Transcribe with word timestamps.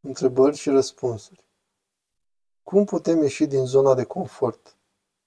Întrebări 0.00 0.56
și 0.56 0.70
răspunsuri. 0.70 1.44
Cum 2.62 2.84
putem 2.84 3.22
ieși 3.22 3.46
din 3.46 3.66
zona 3.66 3.94
de 3.94 4.04
confort? 4.04 4.76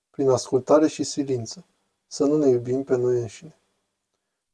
Prin 0.09 0.29
ascultare 0.29 0.87
și 0.87 1.03
silință. 1.03 1.65
Să 2.07 2.25
nu 2.25 2.37
ne 2.37 2.49
iubim 2.49 2.83
pe 2.83 2.95
noi 2.95 3.19
înșine. 3.19 3.55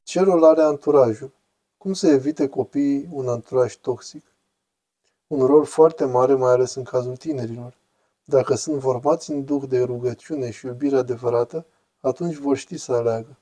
Ce 0.04 0.22
rol 0.22 0.44
are 0.44 0.62
anturajul? 0.62 1.32
Cum 1.78 1.94
să 1.94 2.08
evite 2.08 2.48
copiii 2.48 3.10
un 3.12 3.28
anturaj 3.28 3.76
toxic? 3.76 4.26
Un 5.28 5.46
rol 5.46 5.66
foarte 5.66 6.06
mare, 6.06 6.34
mai 6.34 6.52
ales 6.52 6.74
în 6.74 6.84
cazul 6.84 7.16
tinerilor. 7.16 7.78
Dacă 8.24 8.56
sunt 8.56 8.82
formați 8.82 9.32
în 9.32 9.44
duh 9.44 9.64
de 9.68 9.84
rugăciune 9.84 10.52
și 10.52 10.66
iubire 10.66 10.98
adevărată, 10.98 11.66
atunci 12.00 12.36
vor 12.36 12.58
ști 12.58 12.78
să 12.78 12.92
aleagă. 12.92 13.38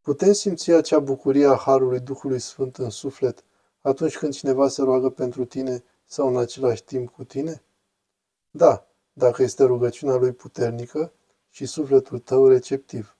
Putem 0.00 0.32
simți 0.32 0.70
acea 0.70 0.98
bucurie 0.98 1.46
a 1.46 1.56
Harului 1.56 2.00
Duhului 2.00 2.38
Sfânt 2.38 2.76
în 2.76 2.90
suflet 2.90 3.44
atunci 3.86 4.18
când 4.18 4.34
cineva 4.34 4.68
se 4.68 4.82
roagă 4.82 5.10
pentru 5.10 5.44
tine 5.44 5.84
sau 6.04 6.28
în 6.28 6.36
același 6.36 6.84
timp 6.84 7.10
cu 7.10 7.24
tine? 7.24 7.62
Da, 8.50 8.86
dacă 9.12 9.42
este 9.42 9.64
rugăciunea 9.64 10.16
lui 10.16 10.32
puternică 10.32 11.12
și 11.50 11.66
sufletul 11.66 12.18
tău 12.18 12.48
receptiv. 12.48 13.16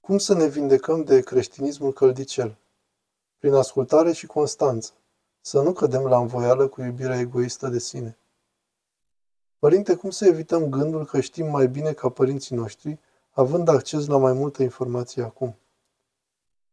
Cum 0.00 0.18
să 0.18 0.34
ne 0.34 0.46
vindecăm 0.46 1.04
de 1.04 1.20
creștinismul 1.20 1.92
căldicel? 1.92 2.56
Prin 3.38 3.54
ascultare 3.54 4.12
și 4.12 4.26
constanță. 4.26 4.92
Să 5.40 5.60
nu 5.60 5.72
cădem 5.72 6.06
la 6.06 6.18
învoială 6.18 6.68
cu 6.68 6.82
iubirea 6.82 7.18
egoistă 7.18 7.68
de 7.68 7.78
sine. 7.78 8.18
Părinte, 9.58 9.94
cum 9.94 10.10
să 10.10 10.26
evităm 10.26 10.68
gândul 10.68 11.04
că 11.04 11.20
știm 11.20 11.46
mai 11.46 11.68
bine 11.68 11.92
ca 11.92 12.08
părinții 12.08 12.56
noștri, 12.56 12.98
având 13.30 13.68
acces 13.68 14.06
la 14.06 14.16
mai 14.16 14.32
multă 14.32 14.62
informație 14.62 15.22
acum? 15.22 15.56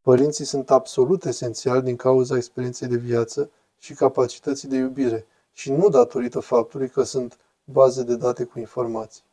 Părinții 0.01 0.45
sunt 0.45 0.71
absolut 0.71 1.25
esențiali 1.25 1.81
din 1.81 1.95
cauza 1.95 2.35
experienței 2.35 2.87
de 2.87 2.97
viață 2.97 3.49
și 3.77 3.93
capacității 3.93 4.67
de 4.67 4.75
iubire 4.75 5.25
și 5.53 5.71
nu 5.71 5.89
datorită 5.89 6.39
faptului 6.39 6.89
că 6.89 7.03
sunt 7.03 7.37
baze 7.63 8.03
de 8.03 8.15
date 8.15 8.43
cu 8.43 8.59
informații. 8.59 9.23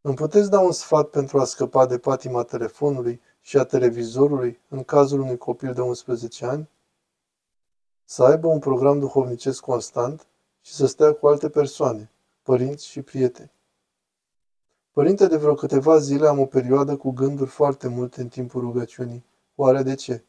Îmi 0.00 0.14
puteți 0.14 0.50
da 0.50 0.60
un 0.60 0.72
sfat 0.72 1.08
pentru 1.08 1.40
a 1.40 1.44
scăpa 1.44 1.86
de 1.86 1.98
patima 1.98 2.42
telefonului 2.42 3.20
și 3.40 3.58
a 3.58 3.64
televizorului 3.64 4.60
în 4.68 4.84
cazul 4.84 5.20
unui 5.20 5.36
copil 5.38 5.72
de 5.72 5.80
11 5.80 6.46
ani? 6.46 6.68
Să 8.04 8.24
aibă 8.24 8.46
un 8.46 8.58
program 8.58 8.98
duhovnicesc 8.98 9.60
constant 9.60 10.26
și 10.60 10.72
să 10.72 10.86
stea 10.86 11.12
cu 11.12 11.26
alte 11.26 11.48
persoane, 11.48 12.10
părinți 12.42 12.86
și 12.86 13.02
prieteni. 13.02 13.50
Părinte, 14.92 15.26
de 15.26 15.36
vreo 15.36 15.54
câteva 15.54 15.98
zile 15.98 16.26
am 16.28 16.38
o 16.38 16.46
perioadă 16.46 16.96
cu 16.96 17.10
gânduri 17.10 17.50
foarte 17.50 17.88
multe 17.88 18.20
în 18.20 18.28
timpul 18.28 18.60
rugăciunii. 18.60 19.24
Oare 19.62 19.82
de 19.82 19.94
ce? 19.94 20.24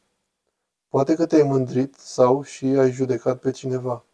Poate 0.88 1.14
că 1.14 1.26
te-ai 1.26 1.42
mândrit 1.42 1.94
sau 1.94 2.42
și 2.42 2.64
ai 2.64 2.90
judecat 2.90 3.38
pe 3.38 3.50
cineva. 3.50 4.04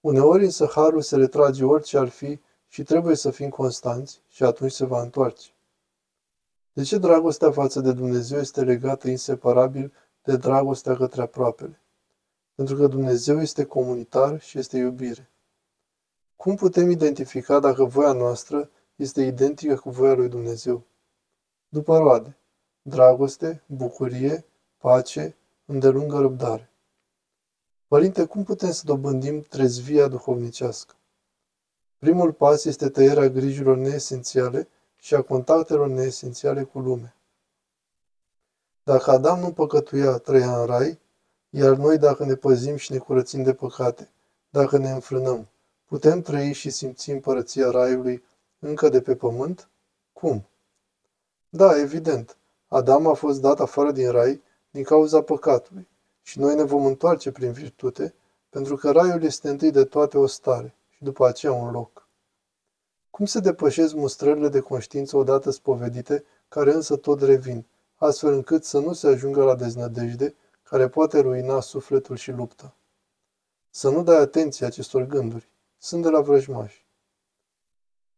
Uneori 0.00 0.44
însă 0.44 0.70
harul 0.74 1.00
se 1.02 1.16
retrage 1.16 1.64
orice 1.64 1.98
ar 1.98 2.08
fi 2.08 2.40
și 2.68 2.82
trebuie 2.82 3.16
să 3.16 3.30
fim 3.30 3.48
constanți 3.48 4.22
și 4.28 4.42
atunci 4.42 4.70
se 4.72 4.84
va 4.84 5.02
întoarce. 5.02 5.50
De 6.72 6.82
ce 6.82 6.98
dragostea 6.98 7.50
față 7.50 7.80
de 7.80 7.92
Dumnezeu 7.92 8.38
este 8.38 8.62
legată 8.62 9.08
inseparabil 9.08 9.92
de 10.22 10.36
dragostea 10.36 10.96
către 10.96 11.22
aproapele? 11.22 11.80
Pentru 12.54 12.76
că 12.76 12.86
Dumnezeu 12.86 13.40
este 13.40 13.64
comunitar 13.64 14.40
și 14.40 14.58
este 14.58 14.78
iubire. 14.78 15.30
Cum 16.36 16.54
putem 16.54 16.90
identifica 16.90 17.60
dacă 17.60 17.84
voia 17.84 18.12
noastră 18.12 18.70
este 18.96 19.22
identică 19.22 19.74
cu 19.74 19.90
voia 19.90 20.14
lui 20.14 20.28
Dumnezeu? 20.28 20.82
După 21.68 21.96
roade, 21.96 22.36
dragoste, 22.82 23.62
bucurie, 23.66 24.46
pace, 24.82 25.36
îndelungă 25.64 26.18
răbdare. 26.20 26.70
Părinte, 27.86 28.24
cum 28.24 28.44
putem 28.44 28.70
să 28.70 28.82
dobândim 28.84 29.40
trezvia 29.40 30.08
duhovnicească? 30.08 30.94
Primul 31.98 32.32
pas 32.32 32.64
este 32.64 32.88
tăierea 32.88 33.28
grijilor 33.28 33.76
neesențiale 33.76 34.68
și 34.96 35.14
a 35.14 35.22
contactelor 35.22 35.88
neesențiale 35.88 36.62
cu 36.62 36.78
lumea. 36.78 37.16
Dacă 38.82 39.10
Adam 39.10 39.38
nu 39.38 39.52
păcătuia, 39.52 40.18
trăia 40.18 40.60
în 40.60 40.66
rai, 40.66 40.98
iar 41.50 41.76
noi 41.76 41.98
dacă 41.98 42.24
ne 42.24 42.34
păzim 42.34 42.76
și 42.76 42.92
ne 42.92 42.98
curățim 42.98 43.42
de 43.42 43.54
păcate, 43.54 44.10
dacă 44.50 44.78
ne 44.78 44.90
înfrânăm, 44.90 45.48
putem 45.84 46.22
trăi 46.22 46.52
și 46.52 46.70
simți 46.70 47.10
împărăția 47.10 47.70
raiului 47.70 48.22
încă 48.58 48.88
de 48.88 49.00
pe 49.00 49.14
pământ? 49.14 49.68
Cum? 50.12 50.46
Da, 51.48 51.80
evident. 51.80 52.36
Adam 52.68 53.06
a 53.06 53.12
fost 53.12 53.40
dat 53.40 53.60
afară 53.60 53.92
din 53.92 54.10
rai 54.10 54.42
din 54.72 54.82
cauza 54.82 55.22
păcatului 55.22 55.88
și 56.22 56.38
noi 56.38 56.54
ne 56.54 56.62
vom 56.62 56.86
întoarce 56.86 57.32
prin 57.32 57.52
virtute, 57.52 58.14
pentru 58.50 58.76
că 58.76 58.90
raiul 58.90 59.22
este 59.22 59.48
întâi 59.48 59.70
de 59.70 59.84
toate 59.84 60.18
o 60.18 60.26
stare 60.26 60.74
și 60.90 61.02
după 61.02 61.26
aceea 61.26 61.52
un 61.52 61.70
loc. 61.70 62.08
Cum 63.10 63.24
se 63.24 63.40
depășesc 63.40 63.94
mustrările 63.94 64.48
de 64.48 64.60
conștiință 64.60 65.16
odată 65.16 65.50
spovedite, 65.50 66.24
care 66.48 66.72
însă 66.72 66.96
tot 66.96 67.22
revin, 67.22 67.66
astfel 67.96 68.32
încât 68.32 68.64
să 68.64 68.78
nu 68.78 68.92
se 68.92 69.06
ajungă 69.06 69.44
la 69.44 69.54
deznădejde, 69.54 70.34
care 70.62 70.88
poate 70.88 71.20
ruina 71.20 71.60
sufletul 71.60 72.16
și 72.16 72.30
lupta? 72.30 72.74
Să 73.70 73.90
nu 73.90 74.02
dai 74.02 74.16
atenție 74.16 74.66
acestor 74.66 75.02
gânduri. 75.02 75.48
Sunt 75.78 76.02
de 76.02 76.08
la 76.08 76.20
vrăjmași. 76.20 76.86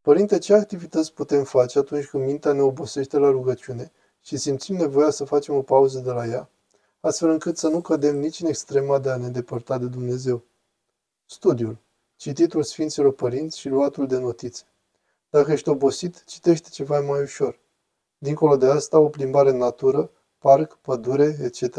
Părinte, 0.01 0.37
ce 0.37 0.53
activități 0.53 1.13
putem 1.13 1.43
face 1.43 1.79
atunci 1.79 2.05
când 2.05 2.25
mintea 2.25 2.51
ne 2.51 2.61
obosește 2.61 3.17
la 3.17 3.29
rugăciune 3.29 3.91
și 4.25 4.37
simțim 4.37 4.75
nevoia 4.75 5.09
să 5.09 5.25
facem 5.25 5.55
o 5.55 5.61
pauză 5.61 5.99
de 5.99 6.11
la 6.11 6.25
ea, 6.25 6.49
astfel 6.99 7.29
încât 7.29 7.57
să 7.57 7.67
nu 7.67 7.81
cădem 7.81 8.17
nici 8.17 8.39
în 8.39 8.47
extrema 8.47 8.99
de 8.99 9.09
a 9.09 9.17
ne 9.17 9.29
depărta 9.29 9.77
de 9.77 9.85
Dumnezeu. 9.85 10.43
Studiul, 11.25 11.77
cititul 12.15 12.63
Sfinților 12.63 13.13
Părinți 13.13 13.59
și 13.59 13.69
luatul 13.69 14.07
de 14.07 14.17
notițe. 14.17 14.63
Dacă 15.29 15.51
ești 15.51 15.69
obosit, 15.69 16.23
citește 16.23 16.69
ceva 16.69 16.99
mai 16.99 17.21
ușor. 17.21 17.59
Dincolo 18.17 18.57
de 18.57 18.65
asta, 18.65 18.99
o 18.99 19.09
plimbare 19.09 19.49
în 19.49 19.57
natură, 19.57 20.11
parc, 20.37 20.77
pădure, 20.81 21.37
etc., 21.41 21.77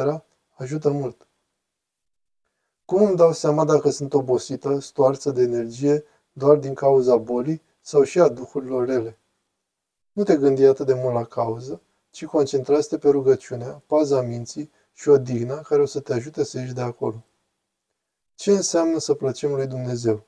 ajută 0.54 0.90
mult. 0.90 1.26
Cum 2.84 3.04
îmi 3.04 3.16
dau 3.16 3.32
seama 3.32 3.64
dacă 3.64 3.90
sunt 3.90 4.14
obosită, 4.14 4.78
stoarță 4.78 5.30
de 5.30 5.42
energie, 5.42 6.04
doar 6.32 6.56
din 6.56 6.74
cauza 6.74 7.16
bolii 7.16 7.62
sau 7.80 8.02
și 8.02 8.20
a 8.20 8.28
duhurilor 8.28 8.86
rele? 8.86 9.18
Nu 10.12 10.22
te 10.22 10.36
gândi 10.36 10.64
atât 10.64 10.86
de 10.86 10.94
mult 10.94 11.14
la 11.14 11.24
cauză, 11.24 11.80
ci 12.16 12.24
concentrați-te 12.24 12.98
pe 12.98 13.08
rugăciunea, 13.08 13.82
paza 13.86 14.20
minții 14.20 14.70
și 14.92 15.08
odihna 15.08 15.60
care 15.60 15.82
o 15.82 15.86
să 15.86 16.00
te 16.00 16.12
ajute 16.12 16.44
să 16.44 16.58
ieși 16.58 16.72
de 16.72 16.80
acolo. 16.80 17.24
Ce 18.34 18.50
înseamnă 18.50 18.98
să 18.98 19.14
plăcem 19.14 19.54
lui 19.54 19.66
Dumnezeu? 19.66 20.24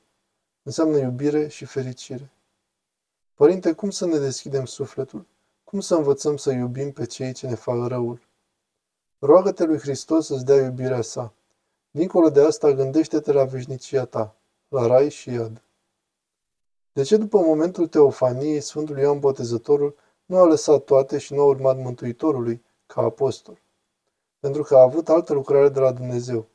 Înseamnă 0.63 0.97
iubire 0.97 1.47
și 1.47 1.65
fericire. 1.65 2.31
Părinte, 3.33 3.73
cum 3.73 3.89
să 3.89 4.05
ne 4.05 4.17
deschidem 4.17 4.65
sufletul? 4.65 5.25
Cum 5.63 5.79
să 5.79 5.95
învățăm 5.95 6.37
să 6.37 6.51
iubim 6.51 6.91
pe 6.91 7.05
cei 7.05 7.33
ce 7.33 7.47
ne 7.47 7.55
fac 7.55 7.87
răul? 7.87 8.21
Roagă-te 9.19 9.63
lui 9.63 9.79
Hristos 9.79 10.25
să-ți 10.25 10.45
dea 10.45 10.55
iubirea 10.55 11.01
sa. 11.01 11.33
Dincolo 11.91 12.29
de 12.29 12.41
asta, 12.41 12.71
gândește-te 12.71 13.31
la 13.31 13.45
veșnicia 13.45 14.05
ta, 14.05 14.35
la 14.67 14.87
rai 14.87 15.09
și 15.09 15.29
iad. 15.29 15.61
De 16.93 17.03
ce 17.03 17.17
după 17.17 17.39
momentul 17.39 17.87
teofaniei, 17.87 18.61
Sfântul 18.61 18.97
Ioan 18.97 19.19
Botezătorul 19.19 19.95
nu 20.29 20.37
a 20.37 20.45
lăsat 20.45 20.83
toate 20.83 21.17
și 21.17 21.33
nu 21.33 21.41
a 21.41 21.45
urmat 21.45 21.77
Mântuitorului 21.77 22.63
ca 22.85 23.01
apostol? 23.01 23.61
Pentru 24.39 24.63
că 24.63 24.75
a 24.75 24.81
avut 24.81 25.09
altă 25.09 25.33
lucrare 25.33 25.69
de 25.69 25.79
la 25.79 25.91
Dumnezeu. 25.91 26.45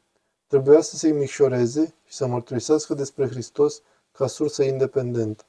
Trebuia 0.47 0.81
să 0.81 0.97
se 0.97 1.13
micșoreze 1.13 1.95
și 2.05 2.15
să 2.15 2.27
mărturisească 2.27 2.95
despre 2.95 3.29
Hristos 3.29 3.83
ca 4.13 4.27
sursă 4.27 4.63
independentă. 4.63 5.45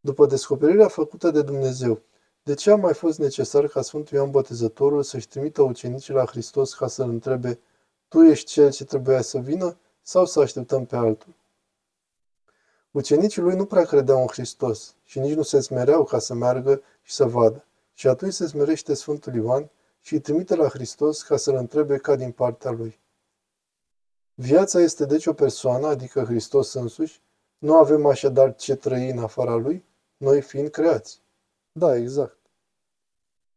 După 0.00 0.26
descoperirea 0.26 0.88
făcută 0.88 1.30
de 1.30 1.42
Dumnezeu, 1.42 2.00
de 2.42 2.54
ce 2.54 2.70
a 2.70 2.76
mai 2.76 2.94
fost 2.94 3.18
necesar 3.18 3.66
ca 3.66 3.82
Sfântul 3.82 4.16
Ioan 4.16 4.30
Botezătorul 4.30 5.02
să-și 5.02 5.28
trimită 5.28 5.62
ucenicii 5.62 6.14
la 6.14 6.24
Hristos 6.24 6.74
ca 6.74 6.86
să-L 6.86 7.08
întrebe, 7.08 7.60
Tu 8.08 8.22
ești 8.22 8.50
cel 8.50 8.70
ce 8.70 8.84
trebuia 8.84 9.20
să 9.20 9.38
vină 9.38 9.76
sau 10.02 10.24
să 10.26 10.40
așteptăm 10.40 10.84
pe 10.84 10.96
altul? 10.96 11.34
Ucenicii 12.96 13.42
lui 13.42 13.56
nu 13.56 13.64
prea 13.64 13.84
credeau 13.84 14.20
în 14.20 14.26
Hristos 14.26 14.94
și 15.04 15.18
nici 15.18 15.34
nu 15.34 15.42
se 15.42 15.60
smereau 15.60 16.04
ca 16.04 16.18
să 16.18 16.34
meargă 16.34 16.82
și 17.06 17.12
să 17.12 17.24
vadă. 17.24 17.64
Și 17.94 18.08
atunci 18.08 18.32
se 18.32 18.46
smerește 18.46 18.94
Sfântul 18.94 19.34
Ioan 19.34 19.70
și 20.00 20.12
îi 20.12 20.20
trimite 20.20 20.54
la 20.54 20.68
Hristos 20.68 21.22
ca 21.22 21.36
să-L 21.36 21.54
întrebe 21.54 21.98
ca 21.98 22.16
din 22.16 22.32
partea 22.32 22.70
Lui. 22.70 23.00
Viața 24.34 24.80
este 24.80 25.04
deci 25.04 25.26
o 25.26 25.32
persoană, 25.32 25.86
adică 25.86 26.24
Hristos 26.24 26.72
însuși, 26.72 27.20
nu 27.58 27.74
avem 27.74 28.06
așadar 28.06 28.54
ce 28.54 28.74
trăi 28.74 29.10
în 29.10 29.18
afara 29.18 29.54
Lui, 29.54 29.84
noi 30.16 30.40
fiind 30.40 30.68
creați. 30.68 31.20
Da, 31.72 31.96
exact. 31.96 32.38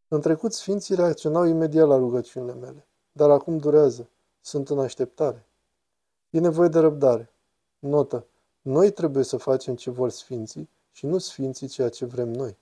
În 0.07 0.21
trecut, 0.21 0.53
sfinții 0.53 0.95
reacționau 0.95 1.45
imediat 1.45 1.87
la 1.87 1.97
rugăciunile 1.97 2.53
mele, 2.53 2.87
dar 3.11 3.29
acum 3.29 3.57
durează. 3.57 4.09
Sunt 4.41 4.69
în 4.69 4.79
așteptare. 4.79 5.45
E 6.29 6.39
nevoie 6.39 6.69
de 6.69 6.79
răbdare. 6.79 7.31
Notă. 7.79 8.25
Noi 8.61 8.91
trebuie 8.91 9.23
să 9.23 9.37
facem 9.37 9.75
ce 9.75 9.89
vor 9.89 10.09
sfinții 10.09 10.69
și 10.91 11.05
nu 11.05 11.17
sfinții 11.17 11.67
ceea 11.67 11.89
ce 11.89 12.05
vrem 12.05 12.29
noi. 12.29 12.57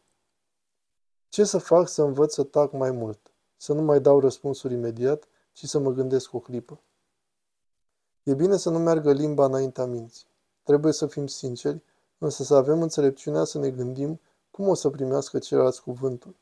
Ce 1.38 1.44
să 1.44 1.58
fac 1.58 1.88
să 1.88 2.02
învăț 2.02 2.34
să 2.34 2.44
tac 2.44 2.72
mai 2.72 2.92
mult? 2.92 3.20
Să 3.58 3.74
nu 3.74 3.82
mai 3.82 4.02
dau 4.02 4.20
răspunsuri 4.20 4.74
imediat, 4.74 5.28
ci 5.52 5.66
să 5.66 5.80
mă 5.80 5.92
gândesc 5.92 6.34
o 6.34 6.40
clipă. 6.40 6.80
E 8.24 8.34
bine 8.34 8.58
să 8.58 8.70
nu 8.70 8.80
meargă 8.80 9.12
limba 9.12 9.46
înaintea 9.46 9.86
minții. 9.86 10.28
Trebuie 10.64 10.94
să 10.94 11.08
fim 11.08 11.28
sinceri, 11.28 11.84
însă 12.18 12.44
să 12.44 12.56
avem 12.56 12.82
înțelepciunea 12.82 13.44
să 13.44 13.60
ne 13.60 13.70
gândim 13.70 14.20
cum 14.52 14.68
o 14.68 14.74
să 14.74 14.90
primească 14.90 15.40
ceilalți 15.40 15.82
cuvântul. 15.82 16.36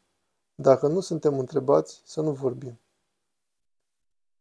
Dacă 0.55 0.87
nu 0.87 0.99
suntem 0.99 1.39
întrebați, 1.39 2.01
să 2.05 2.21
nu 2.21 2.31
vorbim. 2.31 2.79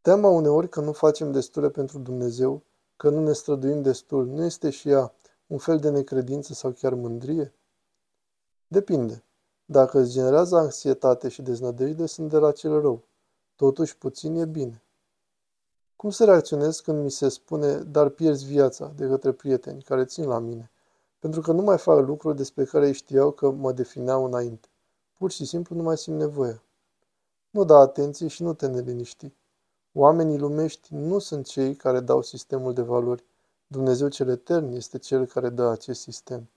Teama 0.01 0.29
uneori 0.29 0.69
că 0.69 0.81
nu 0.81 0.93
facem 0.93 1.33
destule 1.33 1.71
pentru 1.71 1.99
Dumnezeu, 1.99 2.63
că 2.97 3.09
nu 3.09 3.23
ne 3.23 3.33
străduim 3.33 3.83
destul, 3.83 4.27
nu 4.27 4.45
este 4.45 4.71
și 4.71 4.89
ea 4.89 5.15
un 5.47 5.59
fel 5.59 5.79
de 5.79 5.91
necredință 5.91 6.53
sau 6.53 6.71
chiar 6.71 6.95
mândrie? 6.95 7.55
Depinde. 8.67 9.25
Dacă 9.65 9.99
îți 9.99 10.13
generează 10.13 10.57
anxietate 10.57 11.29
și 11.29 11.43
deznădejde, 11.43 12.07
sunt 12.07 12.31
de 12.31 12.37
la 12.37 12.53
cel 12.53 12.81
rău. 12.81 13.03
Totuși, 13.57 13.99
puțin 13.99 14.35
e 14.35 14.45
bine. 14.45 14.83
Cum 15.97 16.11
să 16.11 16.25
reacționez 16.25 16.81
când 16.81 17.03
mi 17.03 17.11
se 17.11 17.29
spune, 17.29 17.77
dar 17.77 18.09
pierzi 18.09 18.45
viața, 18.45 18.93
de 18.97 19.07
către 19.07 19.33
prieteni 19.33 19.83
care 19.83 20.05
țin 20.05 20.27
la 20.27 20.39
mine, 20.39 20.71
pentru 21.19 21.41
că 21.41 21.53
nu 21.53 21.63
mai 21.63 21.79
fac 21.79 22.07
lucruri 22.07 22.37
despre 22.37 22.65
care 22.65 22.87
ei 22.87 22.93
știau 22.93 23.31
că 23.31 23.51
mă 23.51 23.73
defineau 23.73 24.25
înainte. 24.25 24.69
Pur 25.19 25.31
și 25.31 25.45
simplu 25.45 25.77
nu 25.77 25.83
mai 25.83 25.99
simt 25.99 26.19
nevoie. 26.19 26.63
Nu 27.51 27.65
da 27.65 27.79
atenție 27.79 28.29
și 28.29 28.43
nu 28.43 28.55
te 28.55 28.67
neliniști. 28.67 29.33
Oamenii 29.93 30.39
lumești 30.39 30.95
nu 30.95 31.19
sunt 31.19 31.47
cei 31.47 31.75
care 31.75 32.01
dau 32.01 32.23
sistemul 32.23 32.73
de 32.73 32.83
valori. 32.83 33.25
Dumnezeu 33.67 34.09
cel 34.09 34.29
etern 34.29 34.73
este 34.73 34.99
cel 34.99 35.27
care 35.27 35.49
dă 35.49 35.63
acest 35.63 36.01
sistem. 36.01 36.49